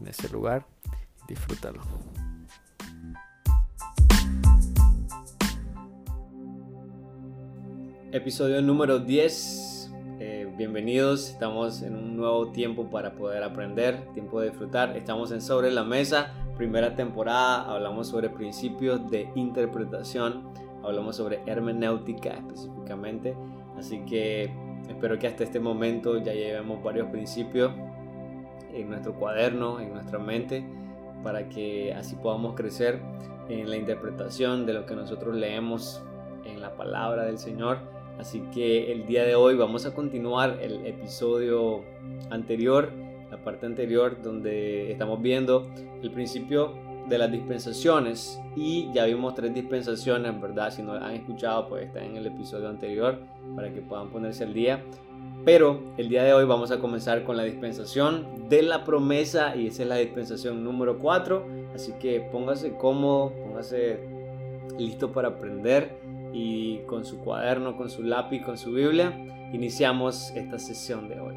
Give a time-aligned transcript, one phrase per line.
[0.00, 0.64] en ese lugar
[1.26, 1.80] disfrútalo.
[8.10, 9.92] Episodio número 10.
[10.20, 14.96] Eh, bienvenidos, estamos en un nuevo tiempo para poder aprender, tiempo de disfrutar.
[14.96, 20.48] Estamos en Sobre la Mesa, primera temporada, hablamos sobre principios de interpretación,
[20.82, 23.36] hablamos sobre hermenéutica específicamente.
[23.76, 24.50] Así que
[24.88, 27.70] espero que hasta este momento ya llevemos varios principios
[28.80, 30.64] en nuestro cuaderno, en nuestra mente,
[31.22, 33.00] para que así podamos crecer
[33.48, 36.02] en la interpretación de lo que nosotros leemos
[36.44, 37.78] en la palabra del Señor.
[38.18, 41.84] Así que el día de hoy vamos a continuar el episodio
[42.30, 42.90] anterior,
[43.30, 45.70] la parte anterior donde estamos viendo
[46.02, 46.74] el principio
[47.08, 50.70] de las dispensaciones y ya vimos tres dispensaciones, ¿verdad?
[50.70, 53.20] Si no han escuchado, pues está en el episodio anterior
[53.54, 54.82] para que puedan ponerse al día.
[55.44, 59.66] Pero el día de hoy vamos a comenzar con la dispensación de la promesa y
[59.66, 61.46] esa es la dispensación número 4.
[61.74, 64.00] Así que póngase cómodo, póngase
[64.78, 65.98] listo para aprender
[66.32, 69.16] y con su cuaderno, con su lápiz, con su Biblia,
[69.52, 71.36] iniciamos esta sesión de hoy.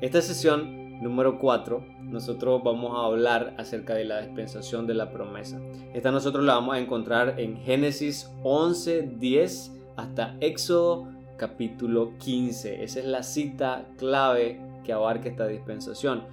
[0.00, 5.60] Esta sesión número 4 nosotros vamos a hablar acerca de la dispensación de la promesa.
[5.94, 12.82] Esta nosotros la vamos a encontrar en Génesis 11, 10 hasta Éxodo capítulo 15.
[12.82, 16.24] Esa es la cita clave que abarca esta dispensación.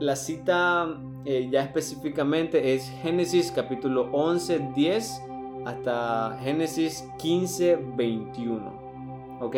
[0.00, 0.88] La cita
[1.24, 5.22] eh, ya específicamente es Génesis capítulo 11, 10
[5.64, 9.38] hasta Génesis 15, 21.
[9.40, 9.56] Ok,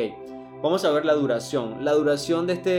[0.63, 1.85] vamos a ver la duración.
[1.85, 2.71] La duración de, este,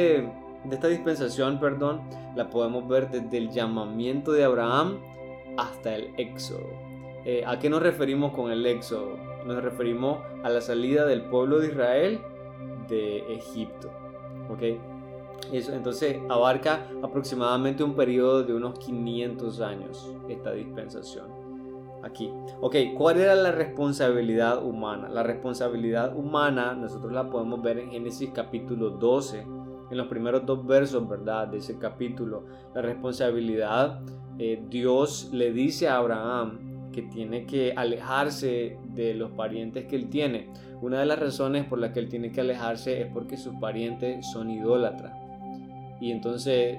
[0.64, 2.02] de esta dispensación, perdón,
[2.36, 5.00] la podemos ver desde el llamamiento de Abraham
[5.58, 6.68] hasta el éxodo.
[7.24, 9.18] Eh, ¿A qué nos referimos con el éxodo?
[9.46, 12.22] Nos referimos a la salida del pueblo de Israel
[12.88, 13.92] de Egipto.
[14.50, 14.64] ¿Ok?
[15.52, 21.46] Eso, entonces abarca aproximadamente un periodo de unos 500 años esta dispensación.
[22.04, 22.32] Aquí.
[22.62, 25.10] Ok, ¿cuál era la responsabilidad humana?
[25.10, 29.40] La responsabilidad humana nosotros la podemos ver en Génesis capítulo 12,
[29.90, 31.48] en los primeros dos versos, ¿verdad?
[31.48, 32.44] De ese capítulo.
[32.76, 34.02] La responsabilidad,
[34.38, 40.10] eh, Dios le dice a Abraham que tiene que alejarse de los parientes que él
[40.10, 40.48] tiene.
[40.82, 44.26] Una de las razones por las que él tiene que alejarse es porque sus parientes
[44.32, 45.14] son idólatras.
[46.00, 46.78] Y entonces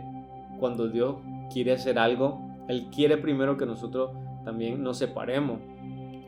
[0.58, 1.16] cuando Dios
[1.52, 4.12] quiere hacer algo, Él quiere primero que nosotros
[4.42, 5.60] también nos separemos.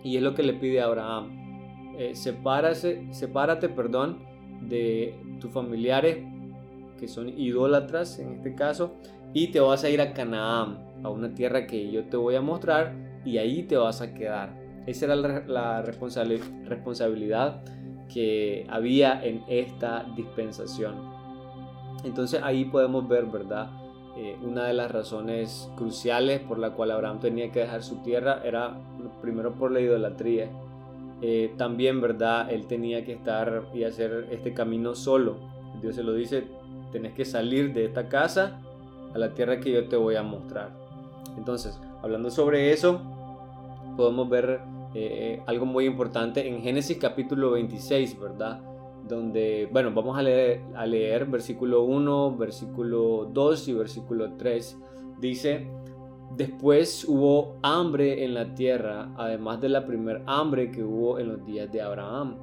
[0.05, 1.95] Y es lo que le pide a Abraham.
[1.99, 4.19] Eh, sepárate, perdón,
[4.69, 6.19] de tus familiares
[7.01, 8.97] que son idólatras en este caso,
[9.33, 12.41] y te vas a ir a Canaán, a una tierra que yo te voy a
[12.41, 14.55] mostrar y ahí te vas a quedar.
[14.87, 17.61] Esa era la, responsabilidad
[18.11, 20.95] que había en esta dispensación.
[22.05, 23.69] Entonces ahí podemos ver, ¿verdad?
[24.17, 28.41] Eh, una de las razones cruciales por la cual Abraham tenía que dejar su tierra
[28.43, 28.81] era
[29.21, 30.49] primero por la idolatría.
[31.21, 32.51] Eh, también, ¿verdad?
[32.51, 35.37] Él tenía que estar y hacer este camino solo.
[35.83, 36.45] Dios se lo dice,
[36.93, 38.63] tenés que salir de esta casa
[39.15, 40.71] a la tierra que yo te voy a mostrar.
[41.37, 43.18] Entonces, hablando sobre eso,
[43.99, 44.61] podemos ver
[44.95, 48.61] eh, algo muy importante en Génesis capítulo 26, ¿verdad?
[49.09, 54.79] Donde, bueno, vamos a leer, a leer versículo 1, versículo 2 y versículo 3.
[55.21, 55.67] Dice,
[56.37, 61.45] después hubo hambre en la tierra, además de la primer hambre que hubo en los
[61.45, 62.37] días de Abraham.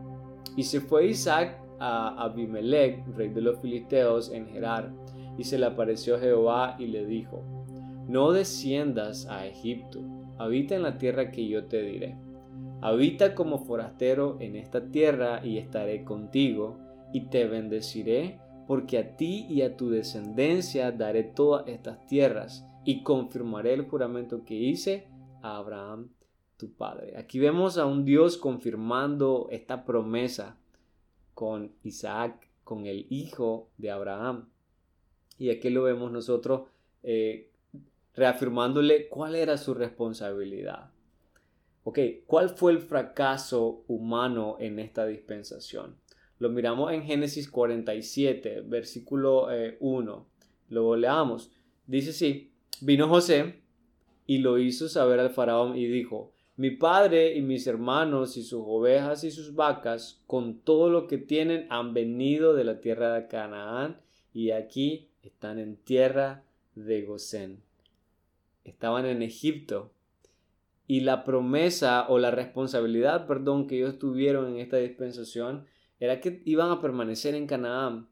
[0.57, 4.91] Y se fue Isaac a Abimelech, rey de los filisteos, en Gerar,
[5.38, 7.44] y se le apareció Jehová y le dijo,
[8.09, 10.01] no desciendas a Egipto
[10.37, 12.17] habita en la tierra que yo te diré.
[12.81, 16.77] Habita como forastero en esta tierra y estaré contigo
[17.13, 23.03] y te bendeciré porque a ti y a tu descendencia daré todas estas tierras y
[23.03, 25.07] confirmaré el juramento que hice
[25.41, 26.09] a Abraham
[26.57, 27.17] tu padre.
[27.17, 30.57] Aquí vemos a un Dios confirmando esta promesa
[31.33, 34.49] con Isaac, con el hijo de Abraham.
[35.37, 36.69] Y aquí lo vemos nosotros
[37.03, 37.51] eh,
[38.15, 40.91] reafirmándole cuál era su responsabilidad.
[41.83, 45.97] Ok, ¿cuál fue el fracaso humano en esta dispensación?
[46.39, 49.47] Lo miramos en Génesis 47, versículo
[49.79, 50.27] 1.
[50.29, 50.35] Eh,
[50.69, 51.51] Luego leamos.
[51.85, 52.51] Dice así,
[52.81, 53.62] Vino José
[54.25, 58.63] y lo hizo saber al faraón y dijo, mi padre y mis hermanos y sus
[58.65, 63.27] ovejas y sus vacas, con todo lo que tienen, han venido de la tierra de
[63.27, 64.00] Canaán
[64.33, 66.44] y aquí están en tierra
[66.75, 67.61] de Gosén.
[68.65, 69.94] Estaban en Egipto.
[70.88, 75.65] Y la promesa o la responsabilidad, perdón, que ellos tuvieron en esta dispensación
[76.00, 78.09] era que iban a permanecer en Canaán.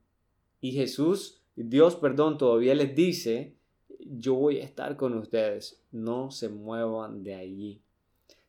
[0.61, 3.57] Y Jesús, Dios, perdón, todavía les dice,
[3.99, 7.81] yo voy a estar con ustedes, no se muevan de allí.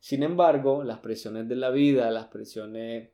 [0.01, 3.11] Sin embargo, las presiones de la vida, las presiones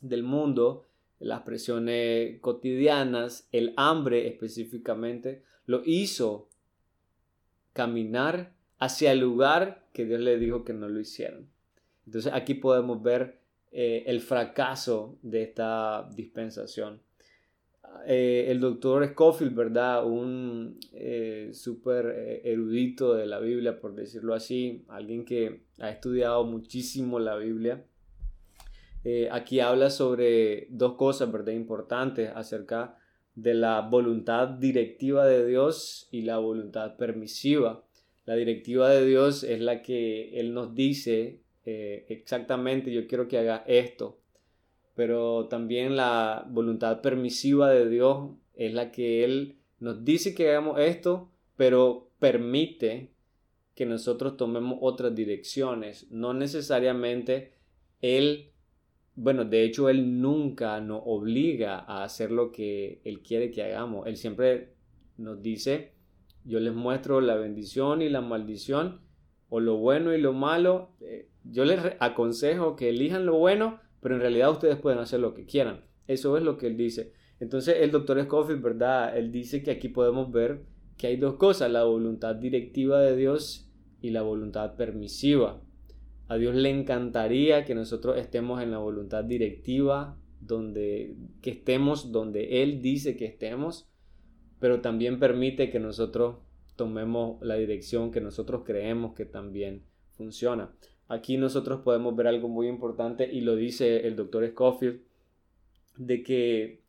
[0.00, 0.86] del mundo,
[1.18, 6.48] las presiones cotidianas, el hambre específicamente, lo hizo
[7.72, 11.48] caminar hacia el lugar que Dios le dijo que no lo hicieran.
[12.06, 13.38] Entonces aquí podemos ver
[13.70, 17.00] eh, el fracaso de esta dispensación.
[18.06, 20.06] Eh, el doctor Scofield, ¿verdad?
[20.06, 27.18] Un eh, súper erudito de la Biblia, por decirlo así, alguien que ha estudiado muchísimo
[27.18, 27.84] la Biblia,
[29.04, 31.52] eh, aquí habla sobre dos cosas, ¿verdad?
[31.52, 32.98] Importantes acerca
[33.34, 37.84] de la voluntad directiva de Dios y la voluntad permisiva.
[38.24, 43.38] La directiva de Dios es la que Él nos dice eh, exactamente, yo quiero que
[43.38, 44.18] haga esto.
[44.94, 50.78] Pero también la voluntad permisiva de Dios es la que Él nos dice que hagamos
[50.78, 53.10] esto, pero permite
[53.74, 56.10] que nosotros tomemos otras direcciones.
[56.10, 57.54] No necesariamente
[58.02, 58.51] Él
[59.14, 64.06] bueno, de hecho, Él nunca nos obliga a hacer lo que Él quiere que hagamos.
[64.06, 64.74] Él siempre
[65.18, 65.92] nos dice,
[66.44, 69.00] yo les muestro la bendición y la maldición,
[69.48, 70.92] o lo bueno y lo malo.
[71.00, 75.34] Eh, yo les aconsejo que elijan lo bueno, pero en realidad ustedes pueden hacer lo
[75.34, 75.84] que quieran.
[76.06, 77.12] Eso es lo que Él dice.
[77.38, 79.16] Entonces, el doctor Scofield, ¿verdad?
[79.16, 80.64] Él dice que aquí podemos ver
[80.96, 83.68] que hay dos cosas, la voluntad directiva de Dios
[84.00, 85.60] y la voluntad permisiva.
[86.32, 92.62] A Dios le encantaría que nosotros estemos en la voluntad directiva, donde que estemos donde
[92.62, 93.90] Él dice que estemos,
[94.58, 96.36] pero también permite que nosotros
[96.74, 100.74] tomemos la dirección que nosotros creemos que también funciona.
[101.06, 105.02] Aquí nosotros podemos ver algo muy importante y lo dice el doctor Scofield,
[105.98, 106.80] de que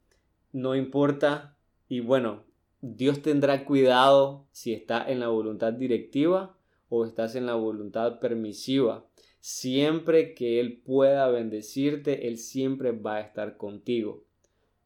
[0.54, 1.58] no importa
[1.90, 2.46] y bueno,
[2.80, 6.58] Dios tendrá cuidado si está en la voluntad directiva
[6.88, 9.06] o estás en la voluntad permisiva
[9.44, 14.24] siempre que Él pueda bendecirte, Él siempre va a estar contigo.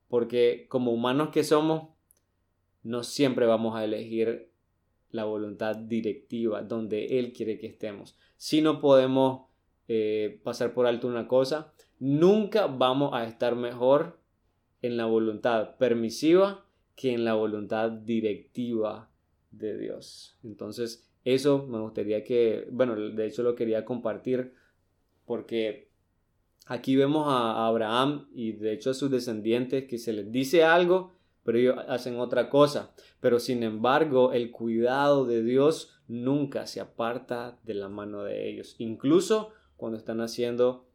[0.08, 1.90] Porque como humanos que somos,
[2.82, 4.50] no siempre vamos a elegir
[5.12, 8.18] la voluntad directiva donde Él quiere que estemos.
[8.38, 9.46] Si no podemos
[9.88, 14.20] eh, pasar por alto una cosa, nunca vamos a estar mejor
[14.82, 16.66] en la voluntad permisiva
[16.96, 19.12] que en la voluntad directiva
[19.52, 20.36] de Dios.
[20.44, 24.54] Entonces, eso me gustaría que, bueno, de hecho lo quería compartir
[25.26, 25.90] porque
[26.66, 31.14] aquí vemos a Abraham y de hecho a sus descendientes que se les dice algo,
[31.44, 32.94] pero ellos hacen otra cosa.
[33.20, 38.76] Pero sin embargo, el cuidado de Dios nunca se aparta de la mano de ellos,
[38.78, 40.88] incluso cuando están haciendo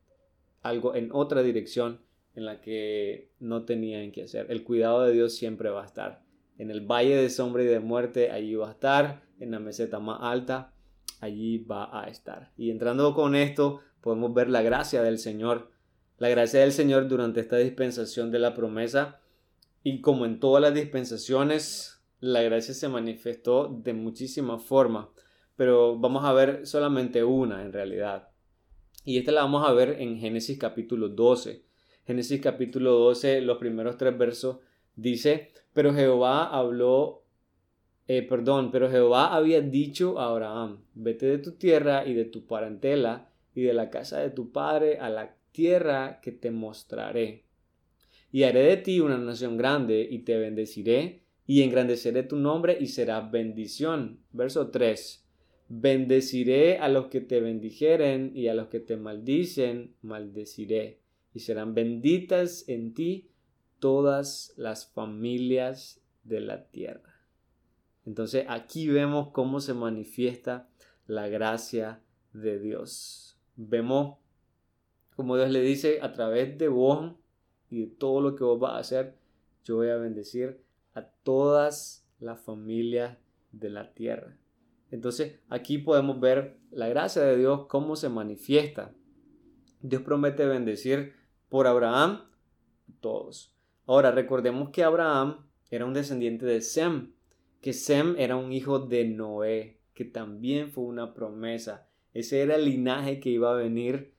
[0.62, 2.00] algo en otra dirección
[2.34, 4.46] en la que no tenían que hacer.
[4.50, 6.21] El cuidado de Dios siempre va a estar.
[6.62, 9.24] En el valle de sombra y de muerte, allí va a estar.
[9.40, 10.72] En la meseta más alta,
[11.19, 12.52] allí va a estar.
[12.56, 15.72] Y entrando con esto, podemos ver la gracia del Señor.
[16.19, 19.20] La gracia del Señor durante esta dispensación de la promesa.
[19.82, 25.08] Y como en todas las dispensaciones, la gracia se manifestó de muchísimas formas.
[25.56, 28.28] Pero vamos a ver solamente una en realidad.
[29.04, 31.64] Y esta la vamos a ver en Génesis capítulo 12.
[32.06, 34.58] Génesis capítulo 12, los primeros tres versos
[34.96, 37.25] Dice, pero Jehová habló,
[38.08, 42.46] eh, perdón, pero Jehová había dicho a Abraham, vete de tu tierra y de tu
[42.46, 47.44] parentela y de la casa de tu padre a la tierra que te mostraré.
[48.31, 52.87] Y haré de ti una nación grande y te bendeciré y engrandeceré tu nombre y
[52.87, 54.20] será bendición.
[54.32, 55.25] Verso 3.
[55.69, 61.01] Bendeciré a los que te bendijeren y a los que te maldicen, maldeciré.
[61.34, 63.31] Y serán benditas en ti
[63.82, 67.17] todas las familias de la tierra.
[68.06, 70.69] Entonces aquí vemos cómo se manifiesta
[71.08, 72.01] la gracia
[72.32, 73.36] de Dios.
[73.56, 74.19] Vemos
[75.17, 77.12] como Dios le dice a través de vos
[77.70, 79.17] y de todo lo que vos vas a hacer,
[79.65, 80.62] yo voy a bendecir
[80.94, 83.19] a todas las familias
[83.51, 84.36] de la tierra.
[84.93, 88.93] Entonces aquí podemos ver la gracia de Dios, cómo se manifiesta.
[89.81, 91.15] Dios promete bendecir
[91.48, 92.20] por Abraham
[93.01, 93.53] todos.
[93.93, 97.13] Ahora recordemos que Abraham era un descendiente de Sem.
[97.61, 101.87] que Sem era un hijo de Noé, que también fue una promesa.
[102.15, 104.15] Ese era el linaje que iba a venir.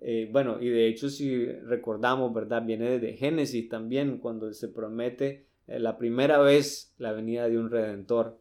[0.00, 2.66] Eh, bueno, y de hecho si recordamos, ¿verdad?
[2.66, 7.70] Viene de Génesis también, cuando se promete eh, la primera vez la venida de un
[7.70, 8.40] redentor.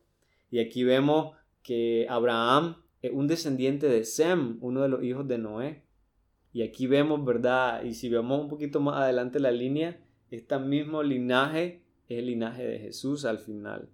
[0.49, 5.37] Y aquí vemos que Abraham es un descendiente de Sem, uno de los hijos de
[5.37, 5.83] Noé.
[6.53, 7.83] Y aquí vemos, ¿verdad?
[7.83, 12.65] Y si vemos un poquito más adelante la línea, este mismo linaje es el linaje
[12.65, 13.89] de Jesús al final.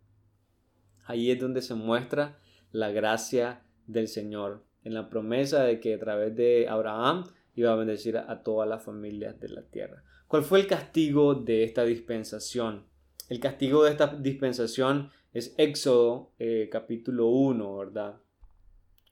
[1.05, 2.39] Ahí es donde se muestra
[2.71, 7.25] la gracia del Señor, en la promesa de que a través de Abraham
[7.55, 10.03] iba a bendecir a todas las familias de la tierra.
[10.27, 12.85] ¿Cuál fue el castigo de esta dispensación?
[13.29, 18.17] El castigo de esta dispensación es Éxodo eh, capítulo 1, ¿verdad?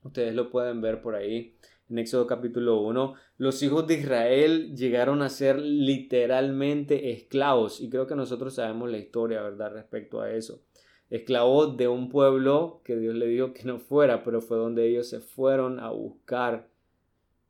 [0.03, 1.55] Ustedes lo pueden ver por ahí
[1.89, 3.13] en Éxodo capítulo 1.
[3.37, 8.97] Los hijos de Israel llegaron a ser literalmente esclavos y creo que nosotros sabemos la
[8.97, 9.73] historia, ¿verdad?
[9.73, 10.61] Respecto a eso.
[11.09, 15.07] Esclavos de un pueblo que Dios le dijo que no fuera, pero fue donde ellos
[15.07, 16.67] se fueron a buscar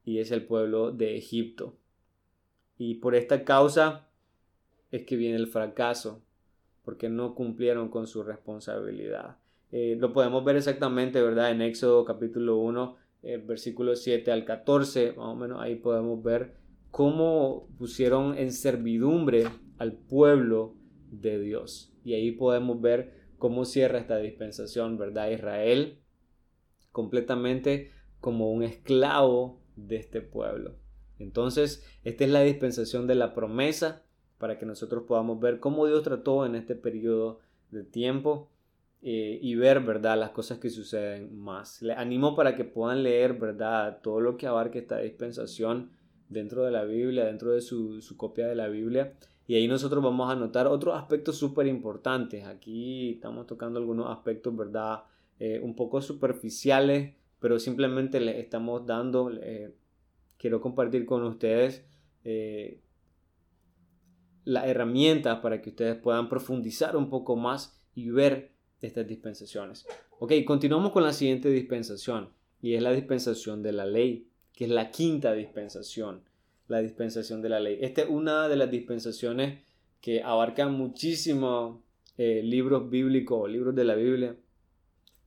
[0.04, 1.76] y es el pueblo de Egipto.
[2.78, 4.08] Y por esta causa
[4.92, 6.22] es que viene el fracaso
[6.84, 9.38] porque no cumplieron con su responsabilidad.
[9.72, 11.52] Eh, lo podemos ver exactamente, ¿verdad?
[11.52, 12.96] En Éxodo capítulo 1,
[13.26, 16.58] eh, versículo 7 al 14, más o menos ahí podemos ver
[16.92, 19.46] cómo pusieron en servidumbre
[19.80, 20.76] al pueblo
[21.10, 21.92] de Dios.
[22.04, 25.32] Y ahí podemos ver cómo cierra esta dispensación, ¿verdad?
[25.32, 26.00] Israel
[26.92, 27.92] completamente
[28.22, 30.76] como un esclavo de este pueblo.
[31.18, 34.06] Entonces, esta es la dispensación de la promesa
[34.38, 37.40] para que nosotros podamos ver cómo Dios trató en este periodo
[37.72, 38.52] de tiempo
[39.08, 41.80] eh, y ver, ¿verdad?, las cosas que suceden más.
[41.84, 45.92] Les animo para que puedan leer, ¿verdad?, todo lo que abarque esta dispensación
[46.28, 49.14] dentro de la Biblia, dentro de su, copia de la Biblia.
[49.46, 52.46] Y ahí nosotros vamos a notar otros aspectos súper importantes.
[52.46, 55.04] Aquí estamos tocando algunos aspectos, ¿verdad?,
[55.38, 59.72] eh, un poco superficiales, pero simplemente les estamos dando, eh,
[60.40, 61.86] quiero compartir con ustedes
[64.46, 69.86] las herramientas para que ustedes puedan profundizar un poco más y ver estas dispensaciones.
[70.20, 72.30] Ok, continuamos con la siguiente dispensación
[72.62, 76.24] y es la dispensación de la ley, que es la quinta dispensación,
[76.68, 77.78] la dispensación de la ley.
[77.82, 79.60] Esta es una de las dispensaciones
[80.02, 81.80] que abarcan muchísimos
[82.18, 84.36] eh, libros bíblicos, libros de la Biblia.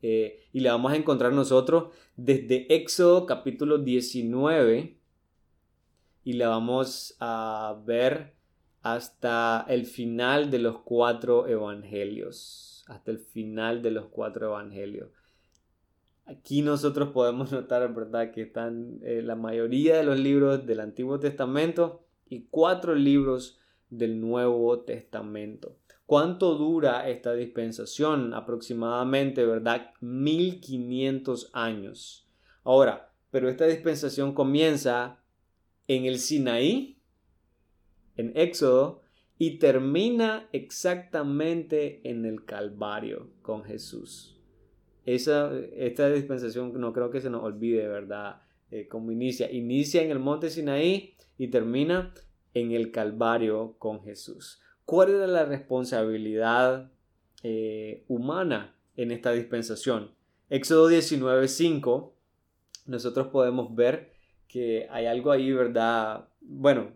[0.01, 4.97] Eh, y la vamos a encontrar nosotros desde Éxodo capítulo 19
[6.23, 8.35] y la vamos a ver
[8.83, 12.78] hasta el final de los cuatro evangelios.
[12.89, 15.11] Hasta el final de los cuatro evangelios.
[16.27, 21.19] Aquí nosotros podemos notar, ¿verdad?, que están eh, la mayoría de los libros del Antiguo
[21.19, 25.77] Testamento y cuatro libros del Nuevo Testamento.
[26.05, 28.35] ¿Cuánto dura esta dispensación?
[28.35, 29.93] Aproximadamente, ¿verdad?
[30.01, 32.27] 1500 años.
[32.65, 35.21] Ahora, pero esta dispensación comienza
[35.87, 36.99] en el Sinaí,
[38.17, 39.03] en Éxodo
[39.39, 44.37] y termina exactamente en el Calvario con Jesús.
[45.07, 48.43] Esa, esta dispensación no creo que se nos olvide, ¿verdad?
[48.71, 49.51] Eh, como inicia.
[49.51, 52.13] Inicia en el monte Sinaí y termina
[52.53, 54.61] en el Calvario con Jesús.
[54.85, 56.91] ¿Cuál era la responsabilidad
[57.43, 60.11] eh, humana en esta dispensación?
[60.51, 62.13] Éxodo 19.5,
[62.87, 64.13] nosotros podemos ver
[64.49, 66.29] que hay algo ahí, ¿verdad?
[66.41, 66.93] Bueno,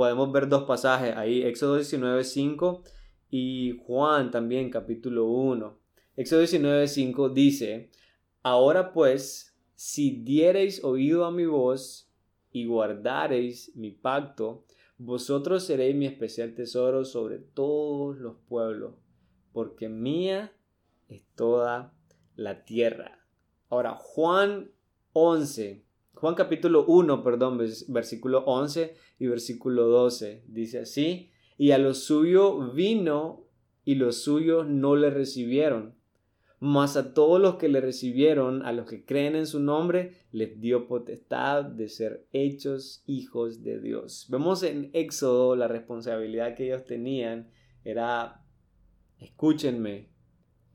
[0.00, 2.84] podemos ver dos pasajes ahí, Éxodo 19, 5
[3.28, 5.78] y Juan también capítulo 1.
[6.16, 7.90] Éxodo 19, 5 dice,
[8.42, 12.10] ahora pues, si diereis oído a mi voz
[12.50, 14.64] y guardareis mi pacto,
[14.96, 18.94] vosotros seréis mi especial tesoro sobre todos los pueblos,
[19.52, 20.50] porque mía
[21.08, 21.92] es toda
[22.36, 23.22] la tierra.
[23.68, 24.70] Ahora, Juan
[25.12, 30.44] 11, Juan capítulo 1, perdón, versículo 11 y versículo 12.
[30.48, 33.46] Dice así, y a lo suyo vino
[33.84, 35.94] y los suyos no le recibieron.
[36.58, 40.60] Mas a todos los que le recibieron, a los que creen en su nombre, les
[40.60, 44.26] dio potestad de ser hechos hijos de Dios.
[44.28, 47.50] Vemos en Éxodo la responsabilidad que ellos tenían
[47.82, 48.44] era,
[49.18, 50.10] escúchenme,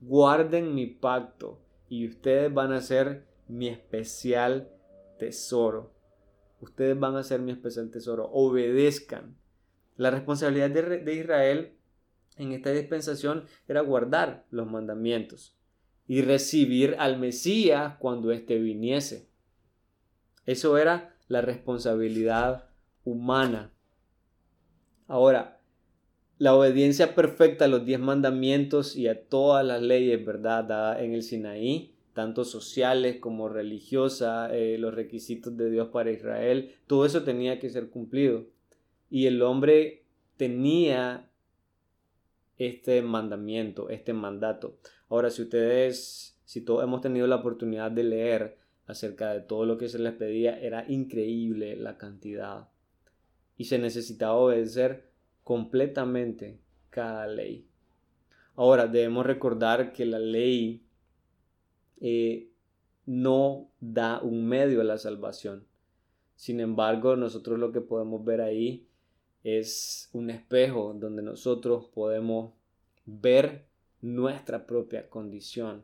[0.01, 4.74] guarden mi pacto y ustedes van a ser mi especial
[5.17, 5.93] tesoro.
[6.61, 8.29] Ustedes van a ser mi especial tesoro.
[8.31, 9.37] Obedezcan.
[9.97, 11.73] La responsabilidad de, Israel
[12.37, 15.57] en esta dispensación era guardar los mandamientos
[16.07, 19.29] y recibir al Mesías cuando éste viniese.
[20.45, 22.69] Eso era la responsabilidad
[23.03, 23.71] humana.
[25.07, 25.61] Ahora,
[26.37, 30.65] la obediencia perfecta a los diez mandamientos y a todas las leyes, ¿verdad?
[30.65, 36.73] Dadas en el Sinaí, tanto sociales como religiosas, eh, los requisitos de Dios para Israel,
[36.87, 38.45] todo eso tenía que ser cumplido.
[39.09, 40.05] Y el hombre
[40.37, 41.29] tenía
[42.57, 44.77] este mandamiento, este mandato.
[45.09, 48.57] Ahora, si ustedes, si todos hemos tenido la oportunidad de leer
[48.87, 52.69] acerca de todo lo que se les pedía, era increíble la cantidad.
[53.57, 55.09] Y se necesitaba obedecer
[55.43, 57.67] completamente cada ley.
[58.55, 60.84] Ahora, debemos recordar que la ley
[62.07, 62.51] eh,
[63.07, 65.65] no da un medio a la salvación.
[66.35, 68.87] Sin embargo, nosotros lo que podemos ver ahí
[69.43, 72.53] es un espejo donde nosotros podemos
[73.07, 73.65] ver
[74.01, 75.83] nuestra propia condición.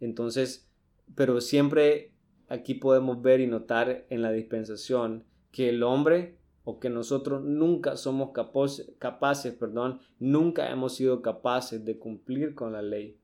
[0.00, 0.68] Entonces,
[1.14, 2.10] pero siempre
[2.48, 7.96] aquí podemos ver y notar en la dispensación que el hombre o que nosotros nunca
[7.96, 13.16] somos capaces, capaces, perdón, nunca hemos sido capaces de cumplir con la ley.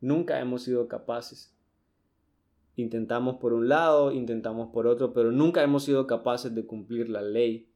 [0.00, 1.54] Nunca hemos sido capaces.
[2.76, 7.22] Intentamos por un lado, intentamos por otro, pero nunca hemos sido capaces de cumplir la
[7.22, 7.68] ley.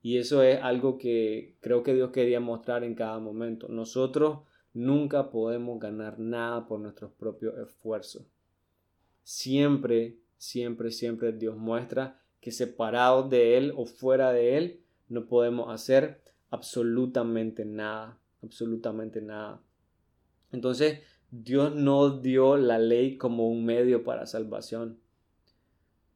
[0.00, 3.68] Y eso es algo que creo que Dios quería mostrar en cada momento.
[3.68, 4.40] Nosotros
[4.72, 8.26] nunca podemos ganar nada por nuestros propios esfuerzos.
[9.22, 15.72] Siempre, siempre, siempre Dios muestra que separados de Él o fuera de Él no podemos
[15.72, 19.62] hacer absolutamente nada, absolutamente nada.
[20.52, 21.00] Entonces,
[21.42, 25.00] Dios no dio la ley como un medio para salvación.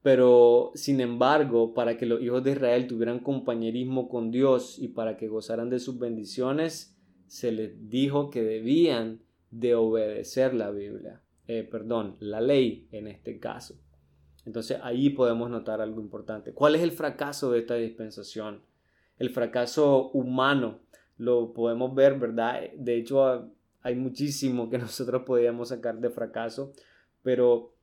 [0.00, 5.16] Pero, sin embargo, para que los hijos de Israel tuvieran compañerismo con Dios y para
[5.16, 6.96] que gozaran de sus bendiciones,
[7.26, 9.20] se les dijo que debían
[9.50, 13.74] de obedecer la Biblia, eh, perdón, la ley en este caso.
[14.46, 16.52] Entonces ahí podemos notar algo importante.
[16.52, 18.62] ¿Cuál es el fracaso de esta dispensación?
[19.18, 20.78] El fracaso humano
[21.16, 22.60] lo podemos ver, ¿verdad?
[22.76, 23.50] De hecho,
[23.88, 26.72] hay muchísimo que nosotros podríamos sacar de fracaso,
[27.22, 27.74] pero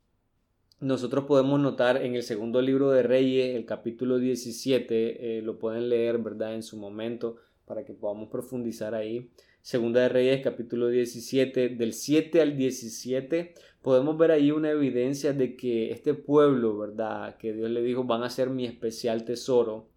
[0.79, 5.89] nosotros podemos notar en el segundo libro de Reyes, el capítulo 17, eh, lo pueden
[5.89, 6.53] leer, ¿verdad?
[6.53, 9.31] En su momento, para que podamos profundizar ahí.
[9.63, 15.55] Segunda de Reyes, capítulo 17, del 7 al 17, podemos ver ahí una evidencia de
[15.55, 17.37] que este pueblo, ¿verdad?
[17.37, 19.87] Que Dios le dijo, van a ser mi especial tesoro.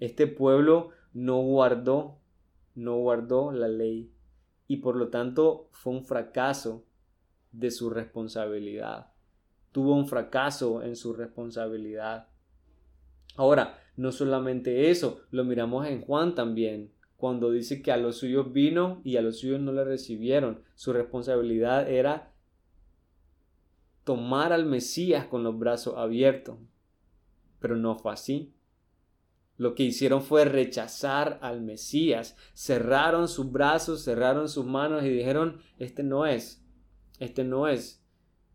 [0.00, 2.16] Este pueblo no guardó,
[2.74, 4.10] no guardó la ley
[4.68, 6.84] y por lo tanto fue un fracaso
[7.50, 9.12] de su responsabilidad.
[9.72, 12.28] Tuvo un fracaso en su responsabilidad.
[13.36, 18.52] Ahora, no solamente eso, lo miramos en Juan también cuando dice que a los suyos
[18.52, 20.62] vino y a los suyos no le recibieron.
[20.76, 22.32] Su responsabilidad era
[24.04, 26.58] tomar al Mesías con los brazos abiertos.
[27.58, 28.54] Pero no fue así.
[29.58, 32.34] Lo que hicieron fue rechazar al Mesías.
[32.54, 36.64] Cerraron sus brazos, cerraron sus manos y dijeron, este no es,
[37.18, 38.02] este no es.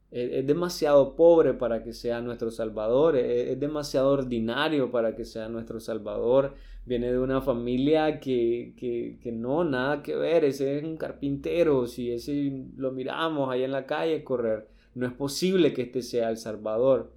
[0.09, 5.79] Es demasiado pobre para que sea nuestro Salvador, es demasiado ordinario para que sea nuestro
[5.79, 6.53] Salvador
[6.85, 8.73] viene de una familia que,
[9.21, 13.71] que, no, nada que ver, ese es un carpintero, si ese lo miramos ahí en
[13.71, 17.13] la calle correr, no es posible que este sea el Salvador,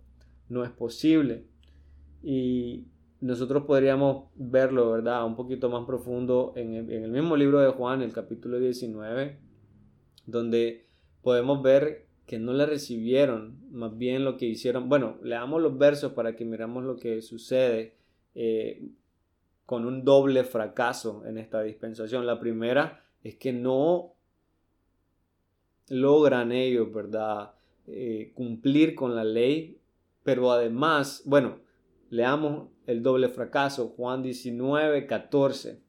[0.48, 1.44] no es posible.
[2.22, 2.86] Y
[3.20, 5.24] nosotros podríamos verlo, ¿verdad?
[5.26, 9.38] Un poquito más profundo en el, mismo libro de Juan, el capítulo 19,
[10.26, 10.86] donde
[11.22, 14.88] podemos ver que no le recibieron, más bien lo que hicieron.
[14.88, 17.94] Bueno, leamos los versos para que miramos lo que sucede.
[18.34, 18.90] Eh,
[19.66, 22.24] con un doble fracaso en esta dispensación.
[22.24, 24.14] La primera es que no
[25.88, 27.52] logran ellos, ¿verdad?
[27.88, 29.80] Eh, cumplir con la ley,
[30.22, 31.58] pero además, bueno,
[32.10, 35.80] leamos el doble fracaso, Juan 19, 14.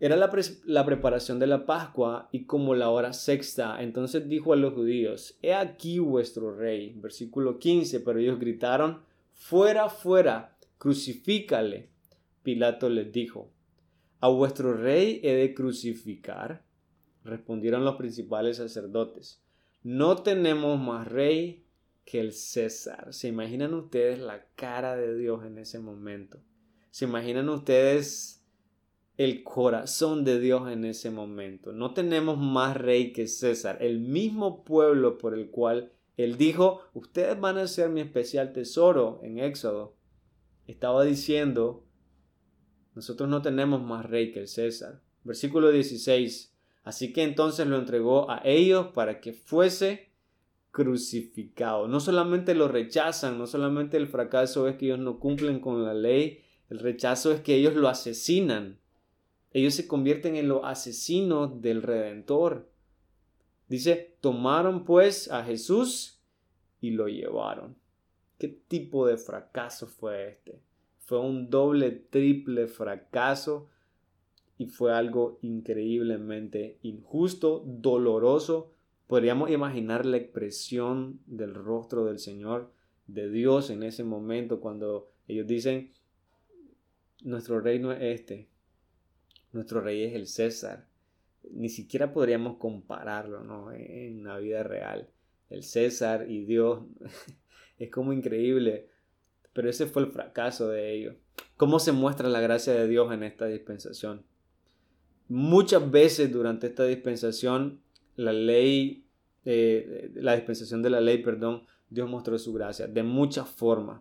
[0.00, 0.30] Era la,
[0.64, 5.38] la, preparación de la Pascua y como la hora sexta, entonces dijo a los judíos,
[5.40, 11.88] He aquí vuestro rey, versículo 15, pero ellos gritaron, Fuera, fuera, crucifícale.
[12.42, 13.50] Pilato les dijo,
[14.20, 16.64] ¿A vuestro rey he de crucificar?
[17.24, 19.42] Respondieron los principales sacerdotes,
[19.82, 21.63] no tenemos más rey
[22.04, 23.12] que el César.
[23.12, 26.40] ¿Se imaginan ustedes la cara de Dios en ese momento?
[26.90, 28.44] ¿Se imaginan ustedes
[29.16, 31.72] el corazón de Dios en ese momento?
[31.72, 37.40] No tenemos más rey que César, el mismo pueblo por el cual él dijo, ustedes
[37.40, 39.96] van a ser mi especial tesoro en Éxodo.
[40.66, 41.84] Estaba diciendo
[42.94, 45.00] nosotros no tenemos más rey que el César.
[45.24, 46.54] Versículo 16.
[46.84, 50.10] Así que entonces lo entregó a ellos para que fuese
[50.74, 51.86] crucificado.
[51.86, 55.94] No solamente lo rechazan, no solamente el fracaso es que ellos no cumplen con la
[55.94, 58.80] ley, el rechazo es que ellos lo asesinan.
[59.52, 62.68] ellos se convierten en los asesinos del Redentor.
[63.68, 66.20] Dice, tomaron pues a Jesús
[66.80, 67.76] y lo llevaron.
[68.36, 70.60] ¿Qué tipo de fracaso fue este?
[70.98, 73.68] Fue un doble, triple fracaso
[74.58, 78.73] y fue algo increíblemente injusto, doloroso.
[79.14, 82.72] Podríamos imaginar la expresión del rostro del Señor,
[83.06, 85.92] de Dios en ese momento cuando ellos dicen,
[87.22, 88.48] nuestro reino es este,
[89.52, 90.88] nuestro rey es el César.
[91.48, 93.70] Ni siquiera podríamos compararlo ¿no?
[93.70, 95.08] en la vida real.
[95.48, 96.80] El César y Dios
[97.78, 98.88] es como increíble.
[99.52, 101.14] Pero ese fue el fracaso de ellos.
[101.56, 104.24] ¿Cómo se muestra la gracia de Dios en esta dispensación?
[105.28, 107.80] Muchas veces durante esta dispensación,
[108.16, 109.03] la ley,
[109.44, 114.00] eh, la dispensación de la ley, perdón, Dios mostró su gracia de muchas formas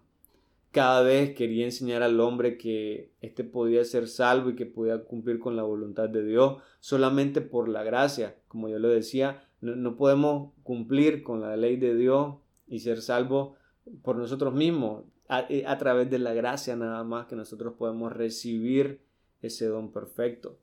[0.73, 5.37] cada vez quería enseñar al hombre que éste podía ser salvo y que podía cumplir
[5.37, 8.35] con la voluntad de Dios solamente por la gracia.
[8.47, 13.55] Como yo lo decía, no, podemos cumplir con la ley de Dios y ser salvos
[14.01, 15.03] por nosotros mismos,
[15.49, 18.99] eh, a, través de la gracia nada más que nosotros podemos recibir
[19.43, 20.57] ese don perfecto.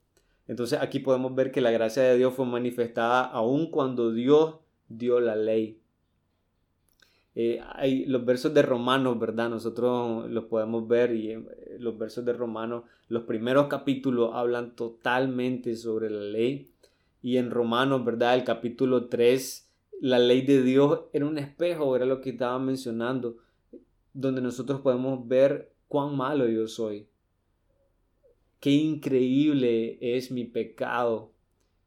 [0.48, 4.56] Entonces aquí podemos ver que la gracia de Dios fue manifestada aun cuando Dios
[4.90, 5.80] dio la ley.
[7.34, 9.48] Eh, hay los versos de Romanos, ¿verdad?
[9.48, 11.42] Nosotros los podemos ver y eh,
[11.78, 16.68] los versos de Romanos, los primeros capítulos hablan totalmente sobre la ley.
[17.22, 18.34] Y en Romanos, ¿verdad?
[18.34, 23.36] El capítulo 3, la ley de Dios era un espejo, era lo que estaba mencionando,
[24.12, 27.06] donde nosotros podemos ver cuán malo yo soy.
[28.58, 31.32] Qué increíble es mi pecado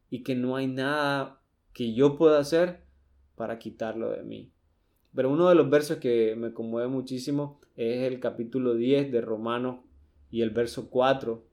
[0.10, 1.42] y que no hay nada
[1.74, 2.84] que yo pueda hacer
[3.36, 4.52] para quitarlo de mí.
[5.15, 9.80] Pero uno de los versos que me conmueve muchísimo es el capítulo 10 de Romanos
[10.32, 11.43] y el verso 4,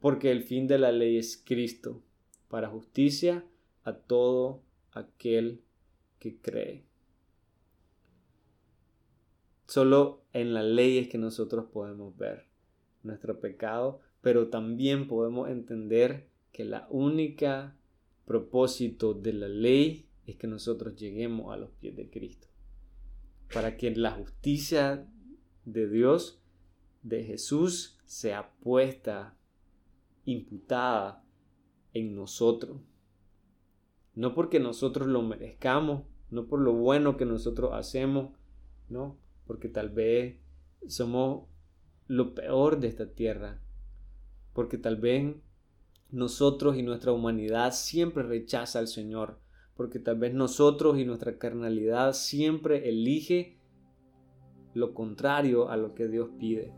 [0.00, 2.02] porque el fin de la ley es Cristo,
[2.48, 3.44] para justicia
[3.84, 4.62] a todo
[4.92, 5.62] aquel
[6.18, 6.84] que cree.
[9.66, 12.46] Solo en la ley es que nosotros podemos ver
[13.02, 17.76] nuestro pecado, pero también podemos entender que la única
[18.24, 22.48] propósito de la ley es que nosotros lleguemos a los pies de Cristo.
[23.52, 25.06] Para que la justicia
[25.64, 26.42] de Dios,
[27.02, 29.36] de Jesús, sea puesta,
[30.24, 31.24] imputada
[31.92, 32.80] en nosotros.
[34.14, 38.34] No porque nosotros lo merezcamos, no por lo bueno que nosotros hacemos,
[38.88, 40.36] no, porque tal vez
[40.88, 41.46] somos
[42.08, 43.60] lo peor de esta tierra,
[44.52, 45.36] porque tal vez
[46.10, 49.38] nosotros y nuestra humanidad siempre rechaza al Señor,
[49.76, 53.58] porque tal vez nosotros y nuestra carnalidad siempre elige
[54.74, 56.72] lo contrario a lo que Dios pide.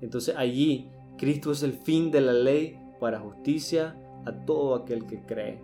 [0.00, 0.88] Entonces allí
[1.18, 5.60] Cristo es el fin de la ley para justicia a todo aquel que cree.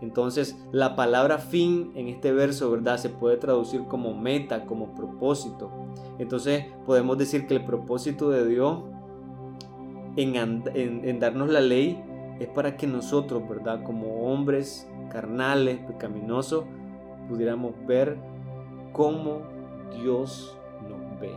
[0.00, 2.98] Entonces la palabra fin en este verso, ¿verdad?
[2.98, 5.70] Se puede traducir como meta, como propósito.
[6.18, 8.82] Entonces podemos decir que el propósito de Dios
[10.16, 12.02] en, darnos la ley
[12.40, 13.82] es para que nosotros, ¿verdad?
[13.82, 16.64] Como hombres carnales, pecaminosos,
[17.28, 18.16] pudiéramos ver
[18.92, 19.42] cómo
[19.92, 20.56] Dios
[20.88, 21.32] nos ve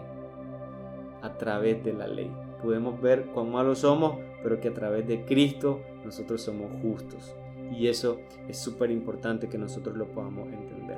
[1.22, 2.32] a través de la ley.
[2.62, 7.36] Podemos ver cuán malos somos, pero que a través de Cristo nosotros somos justos.
[7.78, 10.98] Y eso es súper importante que nosotros lo podamos entender.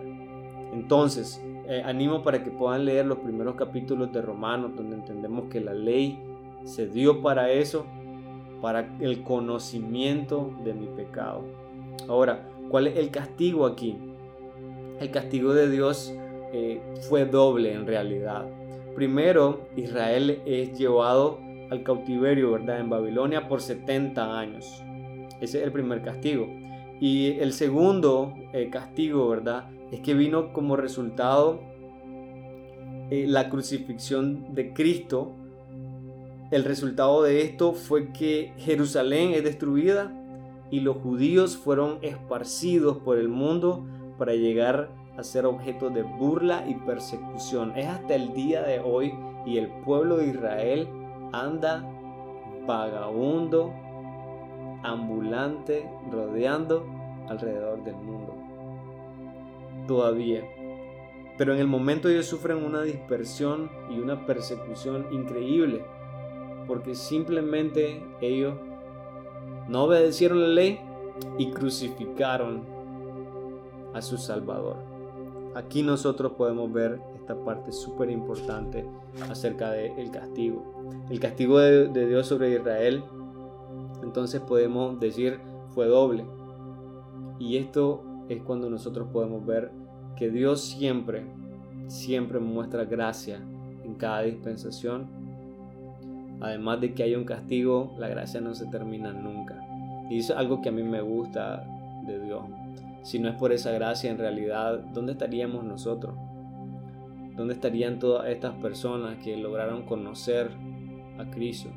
[0.73, 5.59] Entonces, eh, animo para que puedan leer los primeros capítulos de Romanos, donde entendemos que
[5.59, 6.19] la ley
[6.63, 7.85] se dio para eso,
[8.61, 11.43] para el conocimiento de mi pecado.
[12.07, 13.97] Ahora, ¿cuál es el castigo aquí?
[15.01, 16.15] El castigo de Dios
[16.53, 18.47] eh, fue doble en realidad.
[18.95, 22.79] Primero, Israel es llevado al cautiverio, ¿verdad?
[22.79, 24.65] En Babilonia por 70 años.
[25.41, 26.47] Ese es el primer castigo.
[27.01, 29.69] Y el segundo eh, castigo, ¿verdad?
[29.91, 31.59] Es que vino como resultado
[33.09, 35.35] eh, la crucifixión de Cristo
[36.51, 40.13] el resultado de esto fue que Jerusalén es destruida
[40.71, 43.85] y los judíos fueron esparcidos por el mundo
[44.17, 47.73] para llegar a ser objeto de burla y persecución.
[47.75, 49.13] Es hasta el día de hoy
[49.45, 50.87] y el pueblo de Israel
[51.33, 51.85] anda
[52.65, 53.73] vagabundo,
[54.83, 56.85] ambulante, rodeando
[57.27, 58.35] alrededor del mundo.
[59.87, 60.43] Todavía.
[61.37, 65.83] Pero en el momento ellos sufren una dispersión y una persecución increíble
[66.67, 68.53] porque simplemente ellos
[69.71, 70.79] no obedecieron la ley
[71.37, 72.63] y crucificaron
[73.93, 74.75] a su Salvador.
[75.55, 78.85] Aquí nosotros podemos ver esta parte súper importante
[79.29, 81.05] acerca del castigo.
[81.09, 83.01] El castigo de, Dios sobre Israel
[84.03, 86.25] entonces podemos decir fue doble.
[87.39, 89.71] Y esto es cuando nosotros podemos ver
[90.17, 91.25] que Dios siempre,
[91.87, 93.41] siempre muestra gracia
[93.85, 95.07] en cada dispensación.
[96.41, 99.55] Además de que hay un castigo, la gracia no se termina nunca.
[100.09, 101.63] Y eso es algo que a mí me gusta
[102.05, 102.43] de Dios.
[103.03, 106.15] Si no es por esa gracia, en realidad, ¿dónde estaríamos nosotros?
[107.35, 110.49] ¿Dónde estarían todas estas personas que lograron conocer
[111.17, 111.69] a Cristo?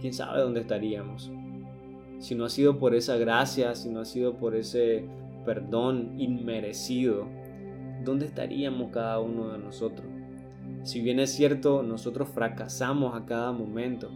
[0.00, 1.30] ¿Quién sabe dónde estaríamos?
[2.18, 5.04] Si no ha sido por esa gracia, si no ha sido por ese
[5.44, 7.26] perdón inmerecido,
[8.04, 10.13] ¿dónde estaríamos cada uno de nosotros?
[10.84, 14.10] Si bien es cierto, nosotros fracasamos a cada momento,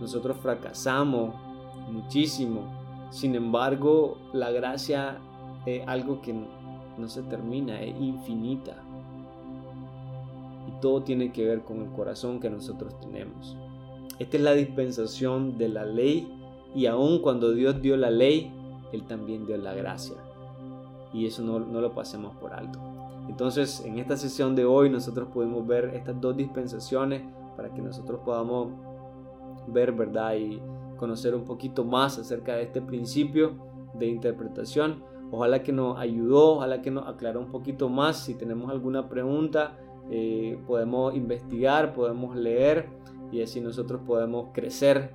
[0.00, 1.34] nosotros fracasamos
[1.90, 5.18] muchísimo, sin embargo, la gracia
[5.66, 8.74] es algo que no se termina, es infinita.
[10.66, 13.54] Y todo tiene que ver con el corazón que nosotros tenemos.
[14.18, 16.26] Esta es la dispensación de la ley
[16.74, 18.50] y aun cuando Dios dio la ley,
[18.92, 20.16] Él también dio la gracia.
[21.12, 22.91] Y eso no, no lo pasemos por alto.
[23.28, 27.22] Entonces, en esta sesión de hoy nosotros podemos ver estas dos dispensaciones
[27.56, 28.72] para que nosotros podamos
[29.68, 30.34] ver, ¿verdad?
[30.34, 30.60] Y
[30.96, 33.56] conocer un poquito más acerca de este principio
[33.94, 35.02] de interpretación.
[35.30, 38.18] Ojalá que nos ayudó, ojalá que nos aclaró un poquito más.
[38.18, 39.78] Si tenemos alguna pregunta,
[40.10, 42.88] eh, podemos investigar, podemos leer
[43.30, 45.14] y así nosotros podemos crecer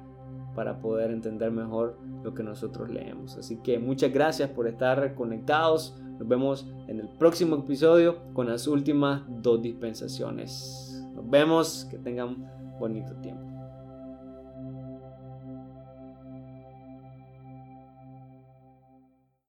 [0.56, 3.38] para poder entender mejor lo que nosotros leemos.
[3.38, 5.96] Así que muchas gracias por estar conectados.
[6.20, 11.04] Nos vemos en el próximo episodio con las últimas dos dispensaciones.
[11.16, 12.50] Nos vemos, que tengan
[12.80, 13.57] bonito tiempo.